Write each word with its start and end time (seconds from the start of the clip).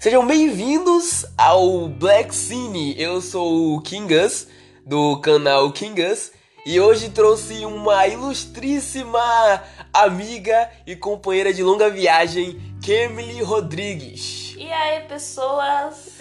Sejam 0.00 0.26
bem-vindos 0.26 1.26
ao 1.36 1.86
Black 1.86 2.34
Cine. 2.34 2.98
Eu 2.98 3.20
sou 3.20 3.76
o 3.76 3.82
Kingas, 3.82 4.48
do 4.86 5.20
canal 5.20 5.70
Kingas, 5.72 6.32
e 6.64 6.80
hoje 6.80 7.10
trouxe 7.10 7.66
uma 7.66 8.06
ilustríssima 8.06 9.62
amiga 9.92 10.70
e 10.86 10.96
companheira 10.96 11.52
de 11.52 11.62
longa 11.62 11.90
viagem, 11.90 12.58
Kemily 12.82 13.42
Rodrigues. 13.42 14.54
E 14.56 14.72
aí, 14.72 15.00
pessoas? 15.00 16.16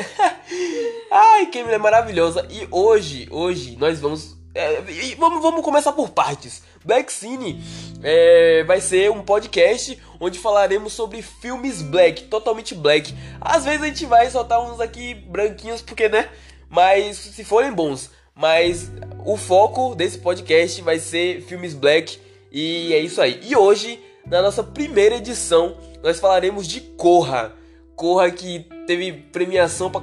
Ai, 1.09 1.45
Kemily 1.45 1.75
é 1.75 1.77
maravilhosa. 1.77 2.45
E 2.51 2.67
hoje, 2.69 3.29
hoje, 3.31 3.77
nós 3.77 4.01
vamos. 4.01 4.38
É, 4.59 5.15
vamos, 5.17 5.41
vamos 5.41 5.61
começar 5.61 5.93
por 5.93 6.09
partes. 6.09 6.61
Black 6.83 7.11
Cine 7.11 7.61
é, 8.03 8.63
vai 8.65 8.81
ser 8.81 9.09
um 9.09 9.21
podcast 9.21 9.97
onde 10.19 10.37
falaremos 10.37 10.93
sobre 10.93 11.21
filmes 11.21 11.81
black, 11.81 12.23
totalmente 12.23 12.75
black. 12.75 13.15
Às 13.39 13.63
vezes 13.63 13.81
a 13.81 13.85
gente 13.85 14.05
vai 14.05 14.29
soltar 14.29 14.61
uns 14.61 14.79
aqui 14.81 15.13
branquinhos, 15.13 15.81
porque 15.81 16.09
né? 16.09 16.29
Mas 16.69 17.17
se 17.17 17.43
forem 17.43 17.71
bons. 17.71 18.11
Mas 18.35 18.91
o 19.25 19.37
foco 19.37 19.95
desse 19.95 20.17
podcast 20.17 20.81
vai 20.81 20.99
ser 20.99 21.41
filmes 21.41 21.73
black 21.73 22.19
e 22.51 22.93
é 22.93 22.99
isso 22.99 23.21
aí. 23.21 23.39
E 23.43 23.55
hoje, 23.55 23.99
na 24.25 24.41
nossa 24.41 24.63
primeira 24.63 25.15
edição, 25.15 25.77
nós 26.03 26.19
falaremos 26.19 26.67
de 26.67 26.81
Corra. 26.81 27.53
Corra 27.95 28.31
que 28.31 28.65
teve 28.87 29.11
premiação 29.11 29.91
pra, 29.91 30.01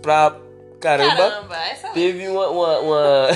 pra 0.00 0.36
caramba. 0.80 1.16
Caramba, 1.30 1.56
essa 1.66 1.88
Teve 1.90 2.28
uma. 2.28 2.48
uma- 2.48 2.78
uma- 2.80 3.28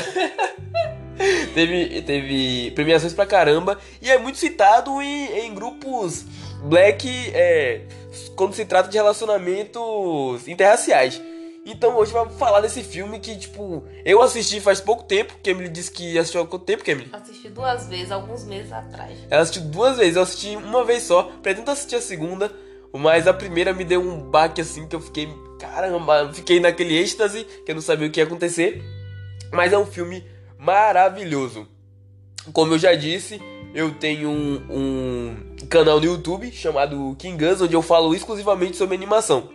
teve, 1.55 2.03
teve 2.03 2.71
premiações 2.73 3.13
pra 3.13 3.27
caramba. 3.27 3.79
E 4.01 4.11
é 4.11 4.19
muito 4.19 4.39
citado 4.39 5.01
em, 5.03 5.47
em 5.47 5.55
grupos 5.55 6.25
black 6.65 7.09
é, 7.35 7.83
quando 8.37 8.55
se 8.55 8.65
trata 8.65 8.89
de 8.89 8.97
relacionamentos 8.97 10.47
interraciais. 10.49 11.21
Então 11.65 11.97
hoje 11.97 12.13
vamos 12.13 12.35
falar 12.39 12.61
desse 12.61 12.83
filme 12.83 13.21
que, 13.21 13.37
tipo, 13.39 13.85
eu 14.05 14.21
assisti 14.21 14.61
faz 14.61 14.81
pouco 14.81 15.05
tempo. 15.05 15.33
Emily 15.45 15.69
disse 15.69 15.93
que 15.93 16.19
assistiu 16.19 16.41
há 16.43 16.47
quanto 16.47 16.65
tempo, 16.65 16.83
Emily? 16.89 17.09
assisti 17.13 17.49
duas 17.49 17.87
vezes, 17.87 18.11
alguns 18.11 18.45
meses 18.45 18.73
atrás. 18.73 19.17
Ela 19.31 19.43
assistiu 19.43 19.63
duas 19.63 19.97
vezes, 19.97 20.17
eu 20.17 20.23
assisti 20.23 20.57
uma 20.57 20.85
vez 20.85 21.05
só, 21.05 21.31
pretendo 21.41 21.71
assistir 21.71 21.95
a 21.97 22.01
segunda, 22.01 22.51
mas 22.93 23.29
a 23.29 23.33
primeira 23.33 23.73
me 23.73 23.85
deu 23.85 24.01
um 24.01 24.19
baque 24.19 24.61
assim 24.61 24.89
que 24.89 24.97
eu 24.97 25.01
fiquei, 25.01 25.29
caramba, 25.63 26.33
fiquei 26.35 26.59
naquele 26.59 26.99
êxtase, 26.99 27.45
que 27.65 27.71
eu 27.71 27.77
não 27.77 27.83
sabia 27.83 28.09
o 28.09 28.11
que 28.11 28.19
ia 28.19 28.25
acontecer. 28.25 28.83
Mas 29.53 29.73
é 29.73 29.79
um 29.79 29.87
filme 29.87 30.27
maravilhoso. 30.59 31.69
Como 32.53 32.75
eu 32.75 32.79
já 32.79 32.95
disse, 32.95 33.41
eu 33.73 33.95
tenho 33.95 34.29
um, 34.29 35.37
um 35.63 35.67
canal 35.69 36.01
no 36.01 36.07
YouTube 36.07 36.51
chamado 36.51 37.15
King 37.17 37.45
Guns, 37.45 37.61
onde 37.61 37.75
eu 37.75 37.83
falo 37.83 38.13
exclusivamente 38.13 38.77
sobre 38.77 38.97
animação. 38.97 39.51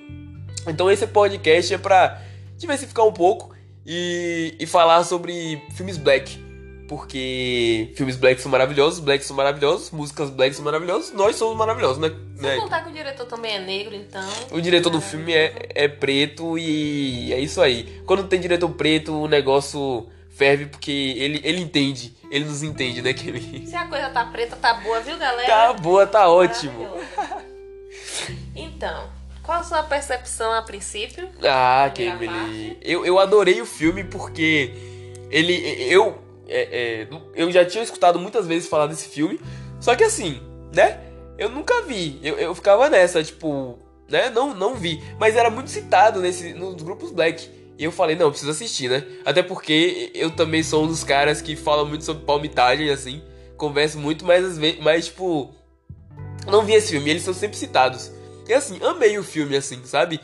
Então 0.65 0.89
esse 0.89 1.05
podcast 1.05 1.73
é 1.73 1.77
pra 1.77 2.21
diversificar 2.55 3.05
um 3.05 3.11
pouco 3.11 3.53
e, 3.85 4.55
e 4.57 4.65
falar 4.65 5.03
sobre 5.03 5.61
filmes 5.75 5.97
black. 5.97 6.39
Porque 6.87 7.91
filmes 7.95 8.15
black 8.15 8.41
são 8.41 8.49
maravilhosos, 8.49 8.99
black 8.99 9.23
são 9.23 9.35
maravilhosos, 9.35 9.91
músicas 9.91 10.29
black 10.29 10.55
são 10.55 10.63
maravilhosas, 10.63 11.11
nós 11.13 11.35
somos 11.35 11.57
maravilhosos, 11.57 11.97
né? 11.97 12.09
Sem 12.35 12.49
né? 12.49 12.55
contar 12.55 12.81
que 12.83 12.89
o 12.89 12.93
diretor 12.93 13.25
também 13.25 13.55
é 13.55 13.59
negro, 13.59 13.93
então. 13.93 14.29
O 14.51 14.61
diretor 14.61 14.89
do 14.89 15.01
filme 15.01 15.33
é, 15.33 15.69
é 15.75 15.87
preto 15.87 16.57
e 16.57 17.33
é 17.33 17.39
isso 17.39 17.61
aí. 17.61 18.01
Quando 18.05 18.23
tem 18.23 18.39
diretor 18.39 18.69
preto, 18.69 19.13
o 19.13 19.27
negócio 19.27 20.07
ferve 20.29 20.67
porque 20.67 20.91
ele, 20.91 21.41
ele 21.43 21.61
entende, 21.61 22.15
ele 22.31 22.45
nos 22.45 22.63
entende, 22.63 23.01
né? 23.01 23.09
Ele... 23.09 23.67
Se 23.67 23.75
a 23.75 23.85
coisa 23.87 24.09
tá 24.09 24.23
preta, 24.25 24.55
tá 24.55 24.75
boa, 24.75 25.01
viu, 25.01 25.17
galera? 25.17 25.47
Tá 25.47 25.73
boa, 25.73 26.07
tá 26.07 26.29
ótimo. 26.29 26.87
Então, 28.55 29.09
qual 29.43 29.59
a 29.59 29.63
sua 29.63 29.83
percepção 29.83 30.51
a 30.51 30.61
princípio? 30.61 31.29
Ah, 31.43 31.89
Kemily. 31.93 32.77
Eu, 32.81 33.05
eu 33.05 33.19
adorei 33.19 33.61
o 33.61 33.65
filme 33.65 34.03
porque 34.03 34.73
ele. 35.29 35.53
Eu. 35.89 36.26
É, 36.47 37.01
é, 37.01 37.07
eu 37.35 37.51
já 37.51 37.65
tinha 37.65 37.83
escutado 37.83 38.19
muitas 38.19 38.47
vezes 38.47 38.69
falar 38.69 38.87
desse 38.87 39.09
filme. 39.09 39.39
Só 39.79 39.95
que 39.95 40.03
assim, 40.03 40.41
né? 40.73 40.99
Eu 41.37 41.49
nunca 41.49 41.81
vi. 41.83 42.19
Eu, 42.23 42.35
eu 42.37 42.55
ficava 42.55 42.89
nessa, 42.89 43.23
tipo, 43.23 43.77
né? 44.09 44.29
Não, 44.29 44.53
não 44.53 44.75
vi. 44.75 45.01
Mas 45.19 45.35
era 45.35 45.49
muito 45.49 45.69
citado 45.69 46.19
nesse, 46.19 46.53
nos 46.53 46.81
grupos 46.81 47.11
black. 47.11 47.49
E 47.77 47.83
eu 47.83 47.91
falei, 47.91 48.15
não, 48.15 48.31
preciso 48.31 48.51
assistir, 48.51 48.89
né? 48.89 49.05
Até 49.23 49.43
porque 49.43 50.11
eu 50.15 50.31
também 50.31 50.63
sou 50.63 50.83
um 50.83 50.87
dos 50.87 51.03
caras 51.03 51.41
que 51.41 51.55
fala 51.55 51.85
muito 51.85 52.03
sobre 52.03 52.25
palmitagem, 52.25 52.89
assim. 52.89 53.21
Converso 53.55 53.99
muito, 53.99 54.25
mas 54.25 54.57
vezes. 54.57 54.79
Mas, 54.81 55.05
tipo. 55.07 55.53
Não 56.47 56.63
vi 56.63 56.73
esse 56.73 56.91
filme, 56.91 57.09
eles 57.09 57.23
são 57.23 57.33
sempre 57.33 57.57
citados. 57.57 58.11
E 58.47 58.53
assim, 58.53 58.79
amei 58.81 59.17
o 59.17 59.23
filme, 59.23 59.57
assim, 59.57 59.81
sabe? 59.83 60.21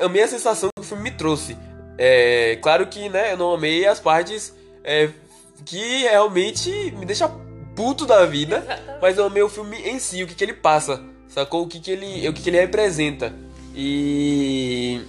Amei 0.00 0.22
a 0.22 0.28
sensação 0.28 0.68
que 0.74 0.82
o 0.82 0.84
filme 0.84 1.04
me 1.04 1.10
trouxe. 1.12 1.56
É, 1.96 2.58
claro 2.60 2.86
que, 2.88 3.08
né, 3.08 3.32
eu 3.32 3.36
não 3.36 3.52
amei 3.54 3.86
as 3.86 4.00
partes 4.00 4.52
é, 4.82 5.08
que 5.64 6.02
realmente 6.02 6.70
me 6.98 7.04
deixa 7.04 7.28
puto 7.74 8.06
da 8.06 8.24
vida. 8.26 8.58
Exatamente. 8.58 8.98
Mas 9.00 9.18
eu 9.18 9.24
amei 9.26 9.42
o 9.42 9.48
filme 9.48 9.76
em 9.78 9.98
si, 9.98 10.22
o 10.22 10.26
que, 10.26 10.34
que 10.34 10.44
ele 10.44 10.54
passa, 10.54 11.02
sacou? 11.28 11.62
O 11.62 11.68
que, 11.68 11.80
que, 11.80 11.90
ele, 11.90 12.28
o 12.28 12.32
que, 12.32 12.42
que 12.42 12.50
ele 12.50 12.60
representa. 12.60 13.34
E. 13.74 15.00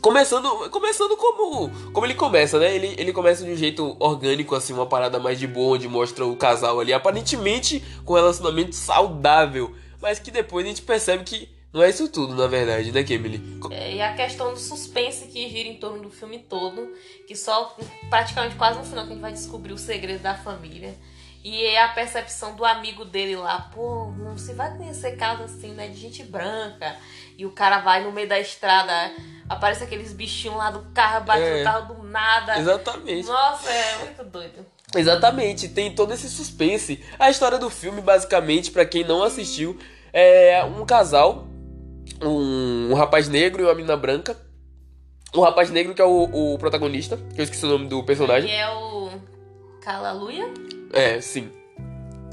Começando, 0.00 0.68
começando 0.68 1.16
como, 1.16 1.70
como 1.92 2.04
ele 2.04 2.14
começa, 2.14 2.58
né? 2.58 2.74
Ele, 2.74 2.94
ele 2.98 3.12
começa 3.12 3.42
de 3.42 3.50
um 3.50 3.56
jeito 3.56 3.96
orgânico, 3.98 4.54
assim, 4.54 4.74
uma 4.74 4.84
parada 4.84 5.18
mais 5.18 5.38
de 5.38 5.46
boa, 5.46 5.76
onde 5.76 5.88
mostra 5.88 6.26
o 6.26 6.36
casal 6.36 6.78
ali, 6.78 6.92
aparentemente 6.92 7.82
com 8.04 8.12
um 8.12 8.16
relacionamento 8.16 8.74
saudável. 8.74 9.74
Mas 10.02 10.18
que 10.18 10.30
depois 10.30 10.66
a 10.66 10.68
gente 10.68 10.82
percebe 10.82 11.24
que 11.24 11.48
não 11.74 11.82
é 11.82 11.90
isso 11.90 12.08
tudo, 12.08 12.34
na 12.36 12.46
verdade, 12.46 12.92
né, 12.92 13.02
Kemily? 13.02 13.58
É, 13.72 13.96
e 13.96 14.00
a 14.00 14.14
questão 14.14 14.52
do 14.52 14.58
suspense 14.60 15.26
que 15.26 15.48
gira 15.48 15.68
em 15.68 15.76
torno 15.76 16.00
do 16.02 16.10
filme 16.10 16.38
todo, 16.38 16.94
que 17.26 17.34
só 17.34 17.76
praticamente 18.08 18.54
quase 18.54 18.78
no 18.78 18.84
final 18.84 19.04
que 19.04 19.10
a 19.10 19.14
gente 19.14 19.22
vai 19.22 19.32
descobrir 19.32 19.72
o 19.72 19.78
segredo 19.78 20.22
da 20.22 20.34
família. 20.34 20.94
E 21.42 21.62
é 21.66 21.82
a 21.82 21.88
percepção 21.88 22.54
do 22.54 22.64
amigo 22.64 23.04
dele 23.04 23.36
lá, 23.36 23.70
pô, 23.74 24.10
não 24.16 24.38
se 24.38 24.54
vai 24.54 24.74
conhecer 24.78 25.16
casa 25.16 25.44
assim, 25.44 25.72
né, 25.72 25.88
de 25.88 25.96
gente 25.96 26.22
branca. 26.22 26.96
E 27.36 27.44
o 27.44 27.50
cara 27.50 27.80
vai 27.80 28.02
no 28.02 28.12
meio 28.12 28.28
da 28.28 28.38
estrada, 28.38 28.92
aparece 29.48 29.82
aqueles 29.84 30.12
bichinhos 30.12 30.56
lá 30.56 30.70
do 30.70 30.86
carro, 30.94 31.24
bate 31.26 31.42
É. 31.42 31.58
no 31.58 31.64
carro 31.64 31.94
do 31.94 32.02
nada. 32.04 32.56
Exatamente. 32.58 33.26
Nossa, 33.26 33.68
é 33.70 33.98
muito 34.04 34.24
doido. 34.24 34.64
Exatamente, 34.96 35.68
tem 35.68 35.94
todo 35.94 36.14
esse 36.14 36.30
suspense. 36.30 37.04
A 37.18 37.28
história 37.28 37.58
do 37.58 37.68
filme, 37.68 38.00
basicamente, 38.00 38.70
pra 38.70 38.86
quem 38.86 39.02
não 39.04 39.22
assistiu, 39.22 39.76
é 40.12 40.64
um 40.64 40.86
casal, 40.86 41.48
um, 42.22 42.90
um 42.90 42.94
rapaz 42.94 43.28
negro 43.28 43.62
e 43.62 43.64
uma 43.64 43.74
menina 43.74 43.96
branca. 43.96 44.36
O 45.34 45.40
rapaz 45.40 45.70
negro 45.70 45.94
que 45.94 46.00
é 46.00 46.04
o, 46.04 46.54
o 46.54 46.58
protagonista, 46.58 47.18
que 47.34 47.40
eu 47.40 47.44
esqueci 47.44 47.64
o 47.66 47.68
nome 47.68 47.88
do 47.88 48.02
personagem. 48.04 48.50
E 48.50 48.54
é 48.54 48.68
o 48.70 49.10
Calaluia? 49.80 50.48
É, 50.92 51.20
sim. 51.20 51.50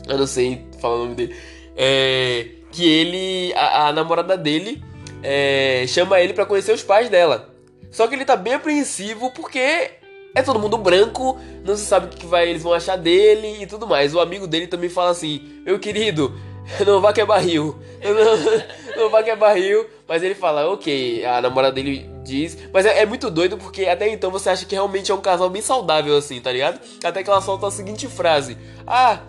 Eu 0.08 0.18
não 0.18 0.28
sei 0.28 0.68
falar 0.80 0.96
o 0.96 1.00
nome 1.00 1.16
dele. 1.16 1.36
É, 1.76 2.48
que 2.72 2.86
ele, 2.86 3.54
a, 3.56 3.88
a 3.88 3.94
namorada 3.94 4.38
dele, 4.38 4.84
é, 5.24 5.86
chama 5.88 6.20
ele 6.20 6.34
pra 6.34 6.46
conhecer 6.46 6.74
os 6.74 6.84
pais 6.84 7.10
dela. 7.10 7.50
Só 7.92 8.08
que 8.08 8.16
ele 8.16 8.26
tá 8.26 8.36
bem 8.36 8.54
apreensivo 8.54 9.32
porque 9.32 9.92
é 10.34 10.42
todo 10.42 10.60
mundo 10.60 10.78
branco, 10.78 11.38
não 11.66 11.76
se 11.76 11.86
sabe 11.86 12.06
o 12.06 12.10
que 12.10 12.26
vai, 12.26 12.50
eles 12.50 12.64
vão 12.64 12.74
achar 12.74 12.96
dele 12.96 13.62
e 13.62 13.68
tudo 13.68 13.86
mais. 13.86 14.16
O 14.16 14.20
amigo 14.20 14.48
dele 14.48 14.68
também 14.68 14.90
fala 14.90 15.12
assim: 15.12 15.62
Meu 15.66 15.78
querido, 15.78 16.34
não 16.86 17.02
vá 17.02 17.12
que 17.12 17.22
é 17.22 17.26
barril. 17.26 17.78
Não, 18.02 18.14
não 18.14 18.62
vá 19.10 19.24
que 19.24 19.30
é 19.30 19.36
barril. 19.36 19.86
Mas 20.08 20.24
ele 20.24 20.36
fala: 20.36 20.70
Ok, 20.72 21.26
a 21.26 21.42
namorada 21.42 21.74
dele 21.74 22.10
diz. 22.24 22.58
Mas 22.74 22.86
é, 22.86 23.00
é 23.02 23.06
muito 23.06 23.30
doido 23.30 23.58
porque 23.58 23.86
até 23.86 24.08
então 24.10 24.32
você 24.32 24.50
acha 24.50 24.66
que 24.66 24.76
realmente 24.76 25.12
é 25.12 25.16
um 25.16 25.22
casal 25.22 25.50
bem 25.50 25.62
saudável 25.62 26.16
assim, 26.18 26.40
tá 26.40 26.52
ligado? 26.52 26.80
Até 27.04 27.24
que 27.24 27.30
ela 27.30 27.42
solta 27.42 27.68
a 27.68 27.72
seguinte 27.72 28.08
frase: 28.08 28.58
Ah, 28.86 29.20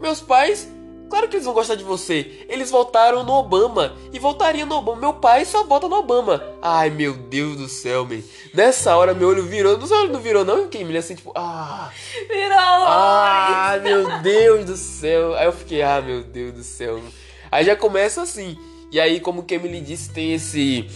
meus 0.00 0.20
pais. 0.20 0.68
Claro 1.10 1.26
que 1.26 1.34
eles 1.34 1.44
vão 1.44 1.54
gostar 1.54 1.74
de 1.74 1.82
você. 1.82 2.46
Eles 2.48 2.70
votaram 2.70 3.24
no 3.24 3.32
Obama. 3.32 3.96
E 4.12 4.18
voltariam 4.20 4.64
no 4.64 4.76
Obama. 4.76 5.00
Meu 5.00 5.12
pai 5.14 5.44
só 5.44 5.64
vota 5.64 5.88
no 5.88 5.96
Obama. 5.96 6.40
Ai, 6.62 6.88
meu 6.88 7.14
Deus 7.14 7.56
do 7.56 7.68
céu, 7.68 8.04
man. 8.04 8.22
Nessa 8.54 8.96
hora, 8.96 9.12
meu 9.12 9.26
olho 9.26 9.42
virou. 9.42 9.76
Não, 9.76 9.88
seu 9.88 9.96
olho 9.96 10.12
não 10.12 10.20
virou, 10.20 10.44
não? 10.44 10.68
Quem 10.68 10.84
me 10.84 10.96
assim, 10.96 11.16
tipo, 11.16 11.32
ah. 11.34 11.90
Virou! 12.28 12.56
Ah, 12.56 13.76
meu 13.82 14.20
Deus 14.20 14.64
do 14.64 14.76
céu. 14.76 15.34
Aí 15.34 15.46
eu 15.46 15.52
fiquei, 15.52 15.82
ah, 15.82 16.00
meu 16.00 16.22
Deus 16.22 16.52
do 16.52 16.62
céu. 16.62 17.00
Aí 17.50 17.64
já 17.64 17.74
começa 17.74 18.22
assim. 18.22 18.56
E 18.90 18.98
aí, 18.98 19.20
como 19.20 19.42
o 19.42 19.46
Emily 19.48 19.80
disse, 19.80 20.10
tem 20.10 20.32
esse 20.34 20.86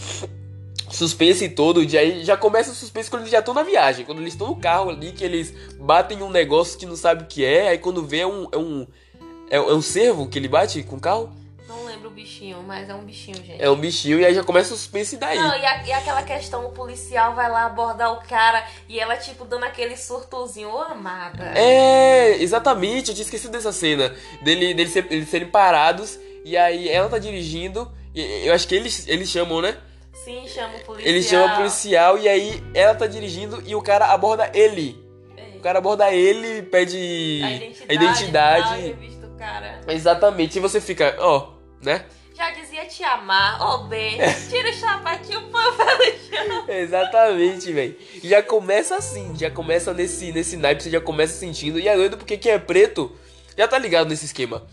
suspense 0.89 1.49
todo. 1.49 1.85
De 1.85 1.97
aí 1.97 2.23
já 2.23 2.35
começa 2.37 2.71
o 2.71 2.75
suspense 2.75 3.09
quando 3.09 3.23
eles 3.23 3.31
já 3.31 3.39
estão 3.39 3.53
na 3.53 3.63
viagem. 3.63 4.05
Quando 4.05 4.19
eles 4.21 4.33
estão 4.33 4.47
no 4.47 4.55
carro 4.55 4.89
ali, 4.89 5.11
que 5.11 5.23
eles 5.23 5.53
batem 5.79 6.21
um 6.21 6.29
negócio 6.29 6.77
que 6.77 6.85
não 6.85 6.95
sabe 6.95 7.23
o 7.23 7.27
que 7.27 7.43
é. 7.45 7.69
Aí 7.69 7.77
quando 7.77 8.05
vê 8.05 8.19
é 8.19 8.27
um. 8.27 8.47
É 8.51 8.57
um, 8.57 8.87
é, 9.49 9.57
é 9.57 9.73
um 9.73 9.81
cervo 9.81 10.27
que 10.27 10.37
ele 10.39 10.47
bate 10.47 10.81
com 10.83 10.95
o 10.97 10.99
carro. 10.99 11.31
Não 11.67 11.83
lembro 11.85 12.09
o 12.09 12.11
bichinho, 12.11 12.61
mas 12.61 12.89
é 12.89 12.93
um 12.93 13.03
bichinho, 13.03 13.37
gente. 13.37 13.59
É 13.61 13.69
um 13.69 13.75
bichinho 13.75 14.19
e 14.19 14.25
aí 14.25 14.33
já 14.35 14.43
começa 14.43 14.73
o 14.73 14.77
suspense 14.77 15.17
daí. 15.17 15.37
Não, 15.37 15.55
e, 15.57 15.65
a- 15.65 15.83
e 15.87 15.91
aquela 15.93 16.21
questão, 16.21 16.65
o 16.65 16.69
policial 16.71 17.33
vai 17.33 17.49
lá 17.49 17.65
abordar 17.65 18.11
o 18.13 18.17
cara 18.27 18.63
e 18.87 18.99
ela, 18.99 19.17
tipo, 19.17 19.45
dando 19.45 19.63
aquele 19.65 19.97
surtozinho, 19.97 20.69
ô 20.69 20.79
amada. 20.81 21.53
É, 21.57 22.37
exatamente, 22.41 23.09
eu 23.09 23.15
tinha 23.15 23.23
esquecido 23.25 23.51
dessa 23.51 23.71
cena. 23.71 24.13
Dele, 24.43 24.73
dele 24.75 24.89
ser- 24.89 25.07
eles 25.09 25.27
serem 25.29 25.47
parados 25.47 26.19
e 26.45 26.55
aí 26.55 26.87
ela 26.87 27.09
tá 27.09 27.17
dirigindo 27.17 27.91
Eu 28.13 28.53
acho 28.53 28.67
que 28.67 28.75
eles, 28.75 29.07
eles 29.07 29.29
chamam, 29.29 29.61
né? 29.61 29.75
Sim, 30.23 30.47
chama 30.47 30.77
o 30.77 30.79
policial. 30.81 31.09
Ele 31.13 31.21
chama 31.23 31.53
o 31.53 31.57
policial 31.57 32.17
e 32.17 32.29
aí 32.29 32.63
ela 32.73 32.95
tá 32.95 33.05
dirigindo 33.07 33.61
e 33.65 33.75
o 33.75 33.81
cara 33.81 34.05
aborda 34.05 34.49
ele. 34.53 35.03
É. 35.35 35.57
O 35.57 35.59
cara 35.59 35.79
aborda 35.79 36.11
ele, 36.13 36.61
pede 36.63 37.41
A 37.43 37.51
identidade. 37.51 37.89
a 37.89 37.93
identidade. 37.93 38.93
do 39.17 39.37
cara. 39.37 39.81
Exatamente. 39.87 40.57
E 40.57 40.61
você 40.61 40.79
fica, 40.79 41.15
ó, 41.19 41.49
né? 41.83 42.05
Já 42.35 42.51
dizia 42.51 42.85
te 42.85 43.03
amar, 43.03 43.61
ó 43.61 43.77
bem. 43.87 44.17
Tira 44.49 44.69
o 44.69 44.73
sapatinho, 44.73 45.41
põe 45.51 45.63
o. 45.65 46.71
Exatamente, 46.71 47.71
velho. 47.71 47.95
Já 48.23 48.41
começa 48.41 48.95
assim, 48.95 49.33
já 49.37 49.51
começa 49.51 49.93
nesse, 49.93 50.31
nesse 50.31 50.57
naipe, 50.57 50.83
você 50.83 50.89
já 50.89 51.01
começa 51.01 51.33
sentindo. 51.33 51.79
E 51.79 51.87
é 51.87 51.95
doido 51.95 52.17
porque 52.17 52.37
quem 52.37 52.51
é 52.51 52.59
preto 52.59 53.15
já 53.57 53.67
tá 53.67 53.77
ligado 53.77 54.09
nesse 54.09 54.25
esquema. 54.25 54.65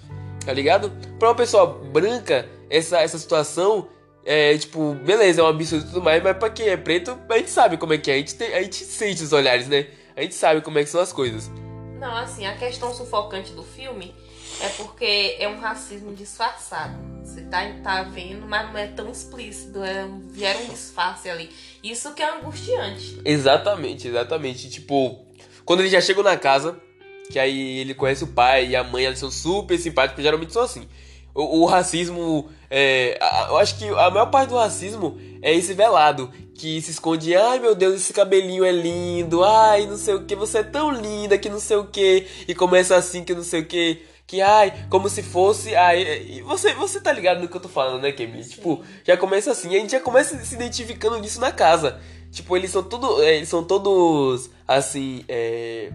Tá 0.44 0.52
ligado? 0.52 0.90
Pra 1.18 1.28
uma 1.28 1.34
pessoa 1.34 1.66
branca, 1.66 2.48
essa, 2.68 3.00
essa 3.00 3.18
situação 3.18 3.88
é 4.24 4.56
tipo, 4.56 4.94
beleza, 4.94 5.40
é 5.40 5.44
um 5.44 5.48
absurdo 5.48 5.84
e 5.84 5.88
tudo 5.88 6.02
mais, 6.02 6.22
mas 6.22 6.36
pra 6.36 6.48
quem 6.50 6.68
é 6.68 6.76
preto, 6.76 7.18
a 7.28 7.38
gente 7.38 7.50
sabe 7.50 7.76
como 7.76 7.92
é 7.92 7.98
que 7.98 8.10
é. 8.10 8.14
A 8.14 8.18
gente, 8.18 8.34
tem, 8.34 8.54
a 8.54 8.62
gente 8.62 8.76
sente 8.76 9.22
os 9.22 9.32
olhares, 9.32 9.68
né? 9.68 9.86
A 10.16 10.22
gente 10.22 10.34
sabe 10.34 10.60
como 10.60 10.78
é 10.78 10.84
que 10.84 10.90
são 10.90 11.00
as 11.00 11.12
coisas. 11.12 11.50
Não, 11.98 12.16
assim, 12.16 12.46
a 12.46 12.56
questão 12.56 12.92
sufocante 12.92 13.52
do 13.52 13.62
filme 13.62 14.14
é 14.60 14.68
porque 14.70 15.36
é 15.38 15.48
um 15.48 15.58
racismo 15.58 16.14
disfarçado. 16.14 16.94
Você 17.24 17.42
tá, 17.42 17.62
tá 17.82 18.02
vendo, 18.02 18.46
mas 18.46 18.68
não 18.70 18.78
é 18.78 18.88
tão 18.88 19.10
explícito. 19.10 19.82
É, 19.82 20.06
gera 20.34 20.58
um 20.58 20.68
disfarce 20.68 21.30
ali. 21.30 21.50
Isso 21.82 22.12
que 22.14 22.22
é 22.22 22.30
angustiante. 22.30 23.20
Exatamente, 23.24 24.08
exatamente. 24.08 24.68
Tipo, 24.68 25.24
quando 25.64 25.80
eles 25.80 25.92
já 25.92 26.00
chegam 26.00 26.22
na 26.22 26.36
casa, 26.36 26.80
que 27.30 27.38
aí 27.38 27.78
ele 27.78 27.94
conhece 27.94 28.24
o 28.24 28.28
pai 28.28 28.68
e 28.68 28.76
a 28.76 28.84
mãe, 28.84 29.04
eles 29.04 29.18
são 29.18 29.30
super 29.30 29.78
simpáticos, 29.78 30.22
geralmente 30.22 30.52
são 30.52 30.62
assim. 30.62 30.86
O, 31.34 31.60
o 31.60 31.64
racismo, 31.64 32.48
é, 32.70 33.16
a- 33.20 33.46
eu 33.50 33.56
acho 33.58 33.78
que 33.78 33.88
a 33.88 34.10
maior 34.10 34.26
parte 34.26 34.50
do 34.50 34.56
racismo 34.56 35.18
é 35.40 35.54
esse 35.54 35.72
velado, 35.72 36.30
que 36.54 36.80
se 36.82 36.90
esconde, 36.90 37.34
ai 37.34 37.58
meu 37.58 37.74
Deus, 37.74 37.94
esse 37.94 38.12
cabelinho 38.12 38.64
é 38.64 38.70
lindo, 38.70 39.42
ai 39.42 39.86
não 39.86 39.96
sei 39.96 40.14
o 40.14 40.24
que, 40.24 40.36
você 40.36 40.58
é 40.58 40.62
tão 40.62 40.90
linda 40.92 41.38
que 41.38 41.48
não 41.48 41.58
sei 41.58 41.78
o 41.78 41.86
que, 41.86 42.26
e 42.46 42.54
começa 42.54 42.94
assim 42.96 43.24
que 43.24 43.34
não 43.34 43.42
sei 43.42 43.62
o 43.62 43.66
que, 43.66 44.02
que 44.26 44.42
ai, 44.42 44.86
como 44.90 45.08
se 45.08 45.22
fosse, 45.22 45.74
ai, 45.74 46.42
você, 46.44 46.74
você 46.74 47.00
tá 47.00 47.10
ligado 47.12 47.40
no 47.40 47.48
que 47.48 47.56
eu 47.56 47.60
tô 47.60 47.68
falando, 47.68 48.02
né, 48.02 48.12
Kemi? 48.12 48.44
Tipo, 48.44 48.82
já 49.04 49.16
começa 49.16 49.50
assim, 49.52 49.74
a 49.74 49.78
gente 49.78 49.92
já 49.92 50.00
começa 50.00 50.36
se 50.44 50.54
identificando 50.54 51.18
nisso 51.18 51.40
na 51.40 51.50
casa. 51.50 51.98
Tipo, 52.30 52.56
eles 52.56 52.70
são 52.70 52.82
tudo, 52.82 53.22
é, 53.22 53.36
eles 53.36 53.48
são 53.48 53.62
todos 53.64 54.48
assim, 54.66 55.24
é 55.28 55.90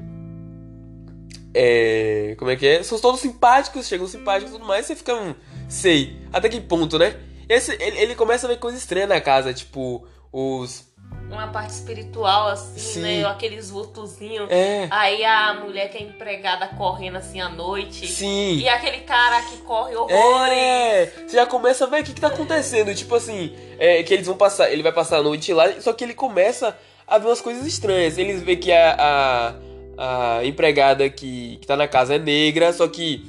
é, 1.54 2.36
como 2.38 2.52
é 2.52 2.56
que 2.56 2.68
é? 2.68 2.84
São 2.84 3.00
todos 3.00 3.20
simpáticos, 3.20 3.88
chegam 3.88 4.08
simpáticos 4.08 4.54
e 4.54 4.58
tudo 4.58 4.68
mais, 4.68 4.86
você 4.86 4.96
fica, 4.96 5.16
hum, 5.16 5.34
sei, 5.68 6.18
até 6.32 6.50
que 6.50 6.62
ponto, 6.62 6.98
né? 7.00 7.16
Esse, 7.50 7.72
ele, 7.82 7.98
ele 8.00 8.16
começa 8.16 8.46
a 8.46 8.50
ver 8.50 8.58
coisa 8.58 8.78
estranha 8.78 9.08
na 9.08 9.22
casa, 9.22 9.54
tipo, 9.54 10.06
os. 10.32 10.86
Uma 11.30 11.48
parte 11.48 11.72
espiritual, 11.72 12.50
assim, 12.50 12.80
Sim. 12.80 13.02
né? 13.02 13.26
Aqueles 13.26 13.70
vultozinhos. 13.70 14.50
É, 14.50 14.88
Aí 14.90 15.24
a 15.26 15.54
mulher 15.56 15.90
que 15.90 15.98
é 15.98 16.02
empregada 16.02 16.68
correndo 16.70 17.18
assim 17.18 17.40
à 17.42 17.50
noite. 17.50 18.08
sim. 18.08 18.58
E 18.58 18.68
aquele 18.68 19.00
cara 19.00 19.42
que 19.42 19.58
corre 19.58 19.96
horrores. 19.96 20.58
É, 20.58 21.06
você 21.28 21.36
já 21.36 21.46
começa 21.46 21.86
a 21.86 21.88
ver 21.88 22.02
o 22.02 22.04
que, 22.04 22.14
que 22.14 22.22
tá 22.22 22.28
acontecendo. 22.28 22.94
Tipo 22.96 23.16
assim, 23.16 23.54
é, 23.78 24.04
que 24.04 24.14
eles 24.14 24.28
vão 24.28 24.38
passar, 24.38 24.72
ele 24.72 24.84
vai 24.84 24.92
passar 24.92 25.18
a 25.18 25.24
noite 25.24 25.52
lá, 25.54 25.70
só 25.82 25.92
que 25.94 26.04
ele 26.04 26.14
começa 26.14 26.78
a 27.06 27.18
ver 27.18 27.28
umas 27.28 27.42
coisas 27.42 27.66
estranhas. 27.66 28.18
Eles 28.18 28.42
vê 28.42 28.56
que 28.56 28.72
a, 28.72 28.96
a, 28.98 29.54
a 29.98 30.46
empregada 30.46 31.10
que, 31.10 31.58
que 31.58 31.68
tá 31.68 31.76
na 31.76 31.88
casa 31.88 32.16
é 32.16 32.20
negra, 32.20 32.72
só 32.72 32.88
que 32.88 33.26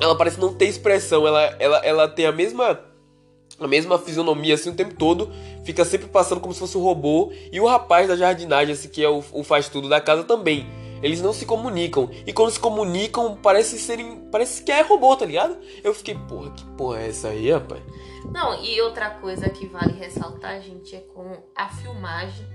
ela 0.00 0.16
parece 0.16 0.40
não 0.40 0.52
ter 0.52 0.66
expressão. 0.66 1.26
Ela, 1.26 1.42
ela, 1.58 1.78
ela 1.78 2.08
tem 2.08 2.26
a 2.26 2.32
mesma. 2.32 2.80
A 3.60 3.68
mesma 3.68 3.96
fisionomia 3.96 4.54
assim 4.54 4.70
o 4.70 4.74
tempo 4.74 4.94
todo, 4.94 5.30
fica 5.62 5.84
sempre 5.84 6.08
passando 6.08 6.40
como 6.40 6.52
se 6.52 6.58
fosse 6.58 6.76
um 6.76 6.80
robô. 6.80 7.32
E 7.52 7.60
o 7.60 7.66
rapaz 7.66 8.08
da 8.08 8.16
jardinagem, 8.16 8.72
assim, 8.72 8.88
que 8.88 9.04
é 9.04 9.08
o, 9.08 9.22
o 9.30 9.44
faz 9.44 9.68
tudo 9.68 9.88
da 9.88 10.00
casa 10.00 10.24
também. 10.24 10.66
Eles 11.00 11.20
não 11.20 11.32
se 11.32 11.44
comunicam. 11.44 12.10
E 12.26 12.32
quando 12.32 12.50
se 12.50 12.58
comunicam, 12.58 13.36
parece 13.36 13.78
serem. 13.78 14.28
Parece 14.32 14.62
que 14.62 14.72
é 14.72 14.80
robô, 14.80 15.14
tá 15.14 15.26
ligado? 15.26 15.56
Eu 15.84 15.94
fiquei, 15.94 16.14
porra, 16.14 16.50
que 16.50 16.64
porra 16.76 17.02
é 17.02 17.08
essa 17.08 17.28
aí, 17.28 17.52
rapaz? 17.52 17.82
Não, 18.32 18.64
e 18.64 18.80
outra 18.80 19.10
coisa 19.10 19.48
que 19.48 19.66
vale 19.66 19.92
ressaltar, 19.92 20.60
gente, 20.60 20.96
é 20.96 21.00
com 21.00 21.36
a 21.54 21.68
filmagem. 21.68 22.46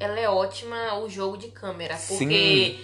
Ela 0.00 0.18
é 0.18 0.28
ótima, 0.28 0.98
o 1.00 1.08
jogo 1.08 1.36
de 1.36 1.48
câmera. 1.48 1.96
Porque 1.96 2.78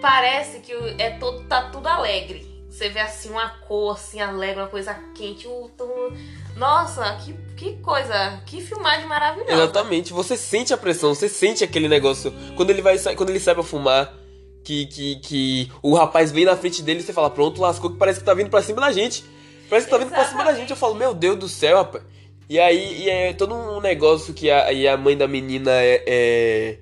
parece 0.00 0.60
que 0.60 0.72
é 0.98 1.10
todo, 1.10 1.44
tá 1.44 1.70
tudo 1.70 1.86
alegre. 1.86 2.48
Você 2.68 2.88
vê 2.88 3.00
assim 3.00 3.30
uma 3.30 3.48
cor 3.48 3.94
assim 3.94 4.20
alegre, 4.20 4.60
uma 4.62 4.68
coisa 4.68 4.94
quente. 5.14 5.46
o 5.48 5.68
tom- 5.76 6.12
Nossa, 6.56 7.02
que, 7.24 7.32
que 7.56 7.76
coisa, 7.82 8.40
que 8.46 8.60
filmagem 8.60 9.06
maravilhosa. 9.06 9.52
Exatamente, 9.52 10.12
você 10.12 10.36
sente 10.36 10.72
a 10.72 10.76
pressão, 10.76 11.14
você 11.14 11.28
sente 11.28 11.64
aquele 11.64 11.88
negócio. 11.88 12.32
Quando 12.56 12.70
ele 12.70 12.80
vai 12.82 12.96
quando 13.16 13.30
ele 13.30 13.40
sai 13.40 13.54
pra 13.54 13.64
fumar, 13.64 14.14
que, 14.62 14.86
que, 14.86 15.16
que 15.16 15.72
o 15.82 15.94
rapaz 15.94 16.30
vem 16.30 16.44
na 16.44 16.56
frente 16.56 16.80
dele 16.82 17.00
e 17.00 17.02
você 17.02 17.12
fala, 17.12 17.28
pronto, 17.30 17.60
lascou, 17.60 17.90
que 17.90 17.96
parece 17.98 18.20
que 18.20 18.24
tá 18.26 18.34
vindo 18.34 18.50
pra 18.50 18.62
cima 18.62 18.80
da 18.80 18.92
gente. 18.92 19.24
Parece 19.68 19.86
que 19.86 19.90
tá 19.92 19.98
vindo 19.98 20.10
pra 20.10 20.24
cima 20.24 20.44
da 20.44 20.52
gente. 20.54 20.70
Eu 20.70 20.76
falo, 20.76 20.94
meu 20.94 21.12
Deus 21.14 21.36
do 21.38 21.48
céu, 21.48 21.78
rapaz. 21.78 22.04
E 22.50 22.58
aí 22.58 23.04
e 23.04 23.08
é 23.08 23.32
todo 23.32 23.54
um 23.54 23.80
negócio 23.80 24.34
que 24.34 24.50
a, 24.50 24.72
e 24.72 24.88
a 24.88 24.96
mãe 24.96 25.16
da 25.16 25.28
menina 25.28 25.70
é, 25.70 26.02
é- 26.04 26.78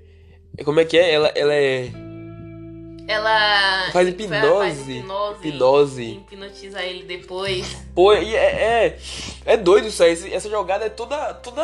é- 0.56 0.64
Como 0.64 0.80
é 0.80 0.84
que 0.86 0.96
é? 0.96 1.12
Ela, 1.12 1.28
ela 1.34 1.52
é. 1.54 1.90
Ela 3.06 3.90
Faz 3.92 4.08
hipnose. 4.08 4.40
faz 4.58 4.88
hipnose, 4.88 5.48
Hipnose. 5.48 6.02
hipnotiza 6.30 6.82
ele 6.82 7.04
depois. 7.04 7.76
Pô, 7.94 8.14
e 8.14 8.34
é, 8.34 8.86
é. 8.86 8.98
É 9.44 9.56
doido 9.58 9.88
isso 9.88 10.02
aí. 10.02 10.12
Essa 10.32 10.48
jogada 10.48 10.86
é 10.86 10.88
toda. 10.90 11.34
toda... 11.34 11.62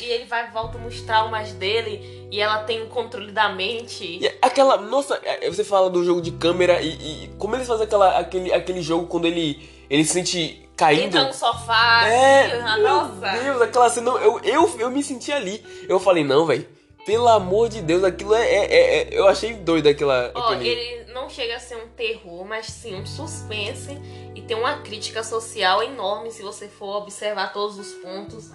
E 0.00 0.04
ele 0.04 0.24
vai 0.24 0.50
volta 0.50 0.78
nos 0.78 1.00
traumas 1.02 1.52
dele 1.52 2.28
e 2.30 2.40
ela 2.40 2.64
tem 2.64 2.82
o 2.82 2.86
controle 2.86 3.30
da 3.32 3.50
mente. 3.50 4.18
E 4.22 4.26
é 4.26 4.38
aquela. 4.40 4.78
Nossa, 4.78 5.20
é, 5.22 5.50
você 5.50 5.64
fala 5.64 5.90
do 5.90 6.02
jogo 6.02 6.22
de 6.22 6.32
câmera 6.32 6.80
e, 6.80 7.24
e 7.24 7.28
como 7.38 7.56
eles 7.56 7.66
fazem 7.66 7.84
aquela, 7.84 8.18
aquele, 8.18 8.52
aquele 8.54 8.80
jogo 8.82 9.06
quando 9.06 9.26
ele, 9.26 9.68
ele 9.90 10.04
se 10.04 10.12
sente 10.14 10.67
caindo. 10.78 11.06
Entra 11.18 11.24
no 11.24 11.34
sofá, 11.34 12.06
É, 12.08 12.46
assim, 12.46 12.80
meu 12.82 12.88
nossa. 12.88 13.38
Deus, 13.42 13.60
aquela 13.62 13.90
cena. 13.90 14.10
Eu, 14.12 14.40
eu, 14.40 14.76
eu 14.78 14.90
me 14.90 15.02
senti 15.02 15.30
ali. 15.32 15.62
Eu 15.88 15.98
falei, 16.00 16.24
não, 16.24 16.46
velho. 16.46 16.66
Pelo 17.04 17.26
amor 17.28 17.68
de 17.68 17.80
Deus, 17.82 18.04
aquilo 18.04 18.34
é. 18.34 18.42
é- 18.42 18.66
é- 18.74 18.98
é- 19.02 19.08
eu 19.18 19.26
achei 19.26 19.54
doido 19.54 19.88
aquela. 19.88 20.30
Ó, 20.34 20.52
aquele- 20.52 20.68
ele 20.68 21.12
não 21.12 21.28
chega 21.28 21.56
a 21.56 21.58
ser 21.58 21.76
um 21.76 21.88
terror, 21.88 22.44
mas 22.46 22.66
sim 22.66 22.94
um 22.94 23.04
suspense 23.06 23.98
e 24.34 24.42
tem 24.42 24.56
uma 24.56 24.78
crítica 24.82 25.22
social 25.24 25.82
enorme 25.82 26.30
se 26.30 26.42
você 26.42 26.68
for 26.68 26.96
observar 26.98 27.52
todos 27.52 27.78
os 27.78 27.92
pontos. 27.94 28.50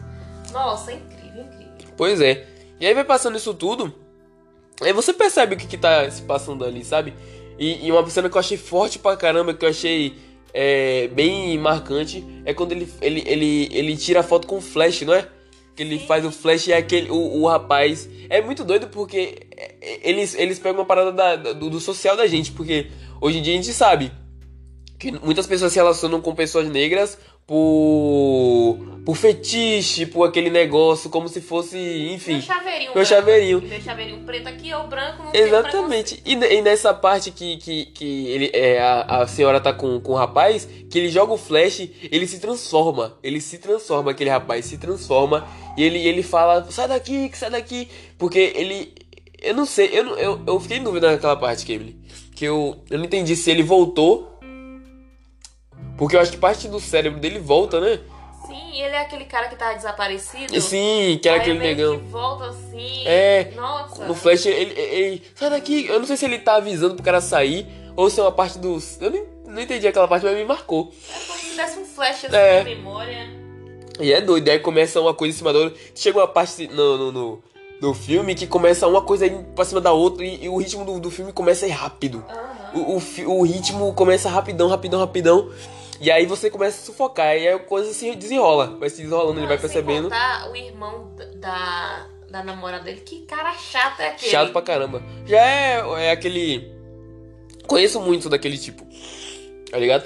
Nossa, 0.51 0.91
é 0.91 0.95
incrível, 0.95 1.43
incrível. 1.43 1.93
Pois 1.97 2.21
é. 2.21 2.47
E 2.79 2.85
aí 2.85 2.93
vai 2.93 3.03
passando 3.03 3.37
isso 3.37 3.53
tudo. 3.53 3.93
Aí 4.81 4.93
você 4.93 5.13
percebe 5.13 5.55
o 5.55 5.57
que, 5.57 5.65
que 5.67 5.77
tá 5.77 6.09
se 6.11 6.21
passando 6.21 6.63
ali, 6.63 6.83
sabe? 6.85 7.13
E, 7.57 7.87
e 7.87 7.91
uma 7.91 8.07
cena 8.09 8.29
que 8.29 8.35
eu 8.35 8.39
achei 8.39 8.57
forte 8.57 8.99
pra 8.99 9.15
caramba, 9.17 9.53
que 9.53 9.65
eu 9.65 9.69
achei 9.69 10.15
é, 10.53 11.07
bem 11.07 11.57
marcante, 11.57 12.23
é 12.45 12.53
quando 12.53 12.71
ele, 12.73 12.87
ele, 13.01 13.23
ele, 13.25 13.69
ele 13.71 13.97
tira 13.97 14.19
a 14.19 14.23
foto 14.23 14.47
com 14.47 14.61
flash, 14.61 15.01
não 15.01 15.13
é? 15.13 15.27
Que 15.75 15.81
ele 15.81 15.97
faz 15.99 16.23
o 16.23 16.31
flash 16.31 16.67
e 16.67 16.71
é 16.71 16.77
aquele, 16.77 17.09
o, 17.09 17.41
o 17.41 17.47
rapaz. 17.47 18.07
É 18.29 18.41
muito 18.41 18.63
doido 18.63 18.87
porque 18.87 19.47
é, 19.57 19.75
é, 19.81 19.99
eles, 20.09 20.35
eles 20.35 20.59
pegam 20.59 20.79
uma 20.81 20.85
parada 20.85 21.11
da- 21.11 21.35
da- 21.35 21.53
do, 21.53 21.69
do 21.69 21.79
social 21.79 22.15
da 22.15 22.27
gente, 22.27 22.51
porque 22.51 22.87
hoje 23.19 23.39
em 23.39 23.41
dia 23.41 23.53
a 23.53 23.55
gente 23.55 23.73
sabe 23.73 24.11
que 24.99 25.11
muitas 25.11 25.47
pessoas 25.47 25.73
se 25.73 25.79
relacionam 25.79 26.21
com 26.21 26.35
pessoas 26.35 26.69
negras 26.69 27.17
por, 27.47 28.92
por 29.05 29.17
fetiche, 29.17 30.05
por 30.05 30.27
aquele 30.27 30.49
negócio, 30.49 31.09
como 31.09 31.27
se 31.27 31.41
fosse, 31.41 31.77
enfim. 32.13 32.33
Meu 32.33 32.41
chaveirinho. 32.41 32.85
Meu 32.85 32.93
branco 32.93 33.05
chaveirinho. 33.05 33.61
Meu 33.61 33.81
chaveirinho 33.81 34.19
preto 34.25 34.47
aqui 34.47 34.73
ou 34.73 34.87
branco 34.87 35.23
não 35.23 35.31
tem 35.31 35.41
Exatamente. 35.41 36.23
E, 36.25 36.33
e 36.33 36.61
nessa 36.61 36.93
parte 36.93 37.29
que, 37.31 37.57
que, 37.57 37.85
que 37.87 38.27
ele, 38.27 38.51
é, 38.53 38.79
a, 38.81 39.23
a 39.23 39.27
senhora 39.27 39.59
tá 39.59 39.73
com, 39.73 39.99
com 39.99 40.13
o 40.13 40.15
rapaz, 40.15 40.67
que 40.89 40.97
ele 40.97 41.09
joga 41.09 41.33
o 41.33 41.37
flash, 41.37 41.89
ele 42.09 42.25
se 42.25 42.39
transforma. 42.39 43.17
Ele 43.21 43.41
se 43.41 43.57
transforma, 43.57 44.11
aquele 44.11 44.29
rapaz 44.29 44.65
se 44.65 44.77
transforma. 44.77 45.45
E 45.77 45.83
ele, 45.83 45.99
ele 45.99 46.23
fala, 46.23 46.65
sai 46.71 46.87
daqui, 46.87 47.27
que 47.27 47.37
sai 47.37 47.49
daqui. 47.49 47.89
Porque 48.17 48.53
ele. 48.55 48.93
Eu 49.41 49.53
não 49.53 49.65
sei, 49.65 49.89
eu, 49.91 50.17
eu, 50.17 50.41
eu 50.47 50.59
fiquei 50.61 50.77
em 50.77 50.83
dúvida 50.83 51.11
naquela 51.11 51.35
parte, 51.35 51.65
Kemily. 51.65 51.97
Que 52.33 52.45
eu, 52.45 52.81
eu 52.89 52.97
não 52.97 53.05
entendi 53.05 53.35
se 53.35 53.51
ele 53.51 53.63
voltou. 53.63 54.39
Porque 55.97 56.15
eu 56.15 56.21
acho 56.21 56.31
que 56.31 56.37
parte 56.37 56.69
do 56.69 56.79
cérebro 56.79 57.19
dele 57.19 57.39
volta, 57.39 57.81
né? 57.81 57.99
Sim, 58.53 58.81
ele 58.81 58.95
é 58.95 58.99
aquele 59.01 59.25
cara 59.25 59.47
que 59.47 59.55
tava 59.55 59.75
desaparecido. 59.75 60.59
Sim, 60.61 61.19
que 61.21 61.27
era 61.27 61.37
aquele 61.39 61.59
negão. 61.59 61.97
Que 61.99 62.05
volta 62.05 62.45
assim. 62.49 63.03
É. 63.07 63.51
Nossa. 63.55 64.05
No 64.05 64.13
Flash, 64.13 64.45
ele, 64.45 64.71
ele, 64.71 64.81
ele- 64.81 65.23
Sai 65.35 65.49
daqui! 65.49 65.87
Eu 65.87 65.99
não 65.99 66.05
sei 66.05 66.15
se 66.17 66.25
ele 66.25 66.39
tá 66.39 66.55
avisando 66.55 66.95
pro 66.95 67.03
cara 67.03 67.19
sair 67.21 67.65
ou 67.95 68.09
se 68.09 68.19
é 68.19 68.23
uma 68.23 68.31
parte 68.31 68.59
dos. 68.59 68.99
Eu 69.01 69.09
nem, 69.09 69.25
não 69.47 69.61
entendi 69.61 69.87
aquela 69.87 70.07
parte, 70.07 70.23
mas 70.25 70.35
me 70.35 70.45
marcou. 70.45 70.91
É 71.09 71.19
como 71.27 71.39
se 71.39 71.55
desse 71.55 71.79
um 71.79 71.85
flash 71.85 72.25
assim 72.25 72.35
É. 72.35 72.63
de 72.63 72.75
memória. 72.75 73.27
E 73.99 74.11
é 74.11 74.19
doido, 74.21 74.49
aí 74.49 74.59
começa 74.59 74.99
uma 74.99 75.13
coisa 75.13 75.35
em 75.35 75.37
cima 75.37 75.53
da 75.53 75.59
outra. 75.59 75.79
Chega 75.95 76.17
uma 76.19 76.27
parte 76.27 76.67
no, 76.67 76.97
no, 76.97 77.11
no, 77.11 77.43
no 77.79 77.93
filme 77.93 78.33
que 78.33 78.47
começa 78.47 78.87
uma 78.87 79.01
coisa 79.01 79.29
pra 79.55 79.63
cima 79.65 79.79
da 79.79 79.91
outra 79.91 80.25
e, 80.25 80.45
e 80.45 80.49
o 80.49 80.57
ritmo 80.57 80.83
do, 80.83 80.99
do 80.99 81.11
filme 81.11 81.31
começa 81.31 81.65
a 81.65 81.69
ir 81.69 81.71
rápido. 81.71 82.23
Aham. 82.29 82.53
O, 82.73 82.97
o, 82.97 83.37
o 83.39 83.43
ritmo 83.43 83.93
começa 83.93 84.27
rapidão, 84.29 84.67
rapidão, 84.67 84.99
rapidão. 84.99 85.51
E 86.01 86.11
aí 86.11 86.25
você 86.25 86.49
começa 86.49 86.81
a 86.81 86.85
sufocar, 86.85 87.27
e 87.37 87.47
aí 87.47 87.49
a 87.49 87.59
coisa 87.59 87.93
se 87.93 88.13
desenrola. 88.15 88.77
Vai 88.79 88.89
se 88.89 88.97
desenrolando, 88.97 89.39
ele 89.39 89.47
vai 89.47 89.57
percebendo. 89.57 90.03
contar 90.03 90.49
o 90.51 90.55
irmão 90.55 91.11
da, 91.37 92.07
da 92.29 92.43
namorada 92.43 92.83
dele. 92.83 93.01
Que 93.01 93.21
cara 93.21 93.53
chato 93.53 93.99
é 94.01 94.09
aquele. 94.09 94.31
Chato 94.31 94.51
pra 94.51 94.61
caramba. 94.61 95.01
Já 95.25 95.37
é, 95.39 96.05
é 96.07 96.11
aquele. 96.11 96.71
Conheço 97.67 97.99
muito 98.01 98.29
daquele 98.29 98.57
tipo. 98.57 98.85
Tá 99.71 99.77
ligado? 99.77 100.03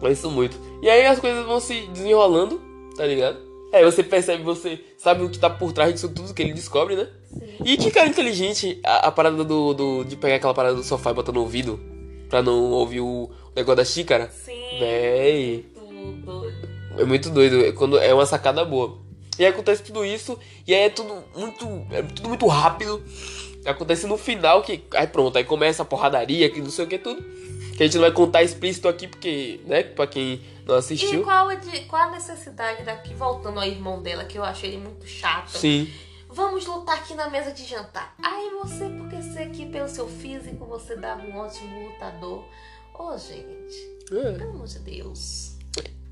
Conheço 0.00 0.30
muito. 0.30 0.58
E 0.82 0.88
aí 0.90 1.06
as 1.06 1.18
coisas 1.18 1.44
vão 1.46 1.60
se 1.60 1.86
desenrolando, 1.88 2.60
tá 2.96 3.06
ligado? 3.06 3.38
Aí 3.72 3.84
você 3.84 4.02
percebe, 4.02 4.42
você 4.42 4.78
sabe 4.98 5.24
o 5.24 5.28
que 5.30 5.38
tá 5.38 5.50
por 5.50 5.72
trás 5.72 5.92
disso 5.92 6.08
tudo 6.08 6.32
que 6.34 6.42
ele 6.42 6.52
descobre, 6.52 6.94
né? 6.94 7.08
Sim. 7.28 7.40
E 7.64 7.76
que 7.76 7.90
cara 7.90 8.08
inteligente 8.08 8.80
a, 8.84 9.08
a 9.08 9.10
parada 9.12 9.42
do, 9.42 9.74
do- 9.74 10.04
de 10.04 10.16
pegar 10.16 10.36
aquela 10.36 10.54
parada 10.54 10.76
do 10.76 10.82
sofá 10.84 11.10
e 11.10 11.14
botar 11.14 11.32
no 11.32 11.40
ouvido 11.40 11.80
pra 12.28 12.40
não 12.42 12.70
ouvir 12.70 13.00
o 13.00 13.30
negócio 13.54 13.76
da 13.76 13.84
xícara. 13.84 14.30
Sim. 14.30 14.78
Véi. 14.78 15.66
Tudo. 15.74 16.52
É 16.98 17.04
muito 17.04 17.30
doido, 17.30 17.64
é 17.64 17.72
quando 17.72 17.98
é 17.98 18.12
uma 18.14 18.26
sacada 18.26 18.64
boa. 18.64 18.98
E 19.38 19.44
aí 19.44 19.50
acontece 19.50 19.82
tudo 19.82 20.04
isso, 20.04 20.38
e 20.66 20.72
aí 20.74 20.82
é 20.82 20.90
tudo 20.90 21.24
muito. 21.36 21.86
É 21.90 22.02
tudo 22.02 22.28
muito 22.28 22.46
rápido. 22.46 23.02
Acontece 23.66 24.06
no 24.06 24.16
final 24.16 24.62
que. 24.62 24.84
Aí 24.94 25.06
pronto, 25.06 25.36
aí 25.36 25.44
começa 25.44 25.82
a 25.82 25.84
porradaria, 25.86 26.48
que 26.50 26.60
não 26.60 26.70
sei 26.70 26.84
o 26.84 26.88
que 26.88 26.98
tudo. 26.98 27.20
Que 27.76 27.82
a 27.82 27.86
gente 27.86 27.94
não 27.94 28.02
vai 28.02 28.12
contar 28.12 28.44
explícito 28.44 28.86
aqui, 28.86 29.08
porque, 29.08 29.58
né, 29.66 29.82
pra 29.82 30.06
quem 30.06 30.40
não 30.64 30.76
E 30.76 30.78
assistiu. 30.78 31.24
qual, 31.24 31.50
é 31.50 31.56
de- 31.56 31.80
qual 31.86 32.02
a 32.02 32.10
necessidade 32.12 32.84
daqui, 32.84 33.12
voltando 33.14 33.58
ao 33.58 33.66
irmão 33.66 34.00
dela, 34.00 34.24
que 34.24 34.38
eu 34.38 34.44
achei 34.44 34.70
ele 34.70 34.78
muito 34.78 35.04
chato. 35.08 35.48
Sim. 35.58 35.90
Vamos 36.28 36.64
lutar 36.66 36.96
aqui 36.98 37.14
na 37.14 37.28
mesa 37.28 37.50
de 37.50 37.64
jantar. 37.64 38.14
Aí 38.22 38.50
você, 38.62 38.88
porque 38.88 39.16
você 39.20 39.40
aqui 39.40 39.66
pelo 39.66 39.88
seu 39.88 40.06
físico, 40.08 40.64
você 40.66 40.94
dava 40.94 41.22
um 41.22 41.36
ótimo 41.36 41.88
lutador. 41.88 42.44
Ô, 42.94 43.16
gente, 43.18 43.94
É, 44.12 44.32
pelo 44.32 44.50
amor 44.50 44.66
de 44.66 44.78
Deus. 44.80 45.52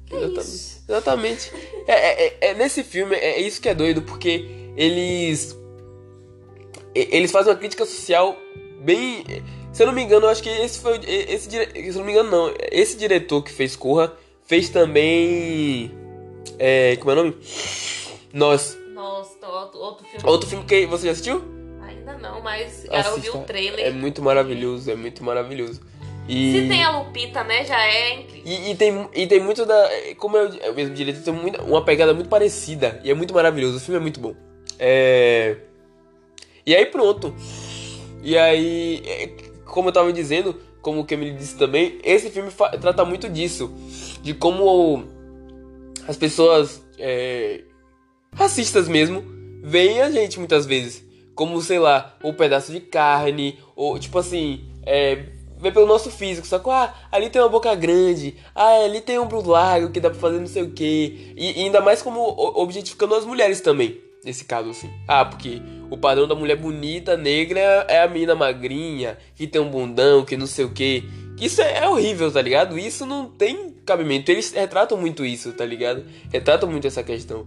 Que 0.06 0.14
exatamente. 0.16 0.82
Exatamente. 0.88 1.52
É, 1.86 1.92
é- 1.92 2.26
é- 2.26 2.38
é 2.50 2.54
nesse 2.54 2.82
filme, 2.82 3.14
é 3.16 3.40
isso 3.40 3.60
que 3.60 3.68
é 3.68 3.74
doido, 3.74 4.02
porque 4.02 4.46
eles. 4.76 5.56
Eles 6.94 7.30
fazem 7.30 7.52
uma 7.52 7.58
crítica 7.58 7.86
social 7.86 8.36
bem. 8.80 9.24
Se 9.72 9.82
eu 9.82 9.86
não 9.86 9.94
me 9.94 10.02
engano, 10.02 10.26
eu 10.26 10.30
acho 10.30 10.42
que 10.42 10.48
esse 10.50 10.78
foi. 10.80 10.98
o- 10.98 11.04
Esse, 11.04 11.48
se 11.50 11.56
eu 11.88 11.94
não 11.94 12.04
me 12.04 12.12
engano, 12.12 12.30
não. 12.30 12.54
Esse 12.70 12.96
diretor 12.96 13.42
que 13.42 13.50
fez 13.50 13.74
Corra 13.76 14.12
fez 14.46 14.68
também. 14.68 15.90
É, 16.58 16.96
como 16.96 17.10
é 17.10 17.14
o 17.14 17.16
nome? 17.16 17.36
Nós. 18.34 18.76
Nossa, 18.92 19.46
outro, 19.48 19.80
outro 19.80 20.06
filme. 20.06 20.28
Outro 20.28 20.48
filme 20.48 20.64
que 20.66 20.84
você 20.86 21.06
já 21.06 21.12
assistiu? 21.12 21.42
Ainda 21.82 22.18
não, 22.18 22.42
mas 22.42 22.84
cara, 22.84 23.08
eu 23.08 23.18
vi 23.20 23.30
o 23.30 23.38
trailer. 23.44 23.86
É 23.86 23.90
muito 23.90 24.20
maravilhoso, 24.20 24.90
é 24.90 24.94
muito 24.94 25.24
maravilhoso. 25.24 25.80
E... 26.28 26.52
Se 26.52 26.68
tem 26.68 26.84
a 26.84 26.98
Lupita, 26.98 27.42
né, 27.44 27.64
já 27.64 27.80
é 27.84 28.20
incrível. 28.20 28.42
E, 28.44 28.70
e 28.70 28.74
tem, 28.76 29.08
e 29.14 29.26
tem 29.26 29.40
muito 29.40 29.66
da. 29.66 29.88
Como 30.18 30.36
é 30.36 30.44
o 30.70 30.74
mesmo 30.74 30.94
diretor, 30.94 31.22
tem 31.22 31.34
muito- 31.34 31.60
uma 31.62 31.84
pegada 31.84 32.14
muito 32.14 32.28
parecida. 32.28 33.00
E 33.04 33.10
é 33.10 33.14
muito 33.14 33.34
maravilhoso. 33.34 33.76
O 33.76 33.80
filme 33.80 33.98
é 33.98 34.00
muito 34.00 34.20
bom. 34.20 34.34
É. 34.78 35.56
E 36.64 36.74
aí 36.74 36.86
pronto. 36.86 37.34
E 38.22 38.36
aí. 38.38 39.02
é, 39.04 39.26
Como 39.64 39.88
eu 39.88 39.92
tava 39.92 40.12
dizendo, 40.12 40.54
como 40.80 41.00
o 41.00 41.04
Camille 41.04 41.32
disse 41.36 41.56
também, 41.56 41.98
esse 42.04 42.30
filme 42.30 42.50
trata 42.80 43.04
muito 43.04 43.28
disso. 43.28 43.72
De 44.22 44.32
como 44.34 45.04
as 46.06 46.16
pessoas 46.16 46.84
é, 46.98 47.62
racistas 48.34 48.88
mesmo 48.88 49.24
veem 49.62 50.00
a 50.02 50.10
gente 50.10 50.38
muitas 50.38 50.66
vezes. 50.66 51.04
Como, 51.34 51.60
sei 51.62 51.78
lá, 51.78 52.16
um 52.22 52.32
pedaço 52.34 52.70
de 52.70 52.80
carne, 52.80 53.58
ou 53.74 53.98
tipo 53.98 54.18
assim, 54.18 54.68
é, 54.84 55.24
vê 55.62 55.70
pelo 55.70 55.86
nosso 55.86 56.10
físico, 56.10 56.46
só 56.46 56.58
que 56.58 56.68
ah, 56.68 56.92
ali 57.10 57.30
tem 57.30 57.40
uma 57.40 57.48
boca 57.48 57.72
grande, 57.74 58.36
ah, 58.54 58.84
ali 58.84 59.00
tem 59.00 59.18
um 59.18 59.22
ombro 59.22 59.48
largo 59.48 59.90
que 59.90 60.00
dá 60.00 60.10
pra 60.10 60.18
fazer 60.18 60.40
não 60.40 60.46
sei 60.46 60.64
o 60.64 60.72
que. 60.72 61.32
E, 61.36 61.60
e 61.60 61.64
ainda 61.64 61.80
mais 61.80 62.02
como 62.02 62.20
objetificando 62.60 63.14
as 63.14 63.24
mulheres 63.24 63.60
também, 63.60 64.00
nesse 64.24 64.44
caso 64.44 64.70
assim. 64.70 64.90
Ah, 65.06 65.24
porque 65.24 65.62
o 65.88 65.96
padrão 65.96 66.26
da 66.26 66.34
mulher 66.34 66.56
bonita, 66.56 67.16
negra, 67.16 67.60
é 67.88 68.02
a 68.02 68.08
menina 68.08 68.34
magrinha, 68.34 69.16
que 69.36 69.46
tem 69.46 69.60
um 69.60 69.70
bundão, 69.70 70.24
que 70.24 70.36
não 70.36 70.46
sei 70.46 70.64
o 70.64 70.70
que. 70.70 71.04
Isso 71.40 71.62
é, 71.62 71.78
é 71.78 71.88
horrível, 71.88 72.30
tá 72.30 72.42
ligado? 72.42 72.78
Isso 72.78 73.06
não 73.06 73.26
tem 73.26 73.70
cabimento. 73.86 74.30
Eles 74.30 74.52
retratam 74.52 74.98
muito 74.98 75.24
isso, 75.24 75.52
tá 75.52 75.64
ligado? 75.64 76.04
Retratam 76.30 76.68
muito 76.68 76.86
essa 76.86 77.02
questão. 77.02 77.46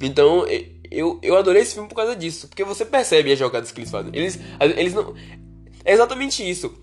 Então, 0.00 0.44
eu, 0.90 1.18
eu 1.22 1.36
adorei 1.36 1.62
esse 1.62 1.74
filme 1.74 1.88
por 1.88 1.94
causa 1.94 2.14
disso. 2.14 2.48
Porque 2.48 2.64
você 2.64 2.84
percebe 2.84 3.32
as 3.32 3.38
jogadas 3.38 3.70
que 3.70 3.80
eles 3.80 3.90
fazem. 3.90 4.10
Eles, 4.14 4.38
eles 4.60 4.94
não. 4.94 5.14
É 5.84 5.92
exatamente 5.92 6.48
isso. 6.48 6.74